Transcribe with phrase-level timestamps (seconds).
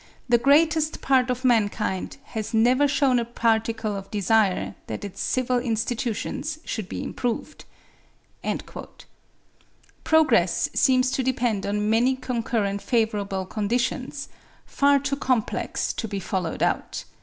[0.27, 5.59] "the greatest part of mankind has never shewn a particle of desire that its civil
[5.59, 7.65] institutions should be improved."
[10.03, 14.27] Progress seems to depend on many concurrent favourable conditions,
[14.65, 17.03] far too complex to be followed out.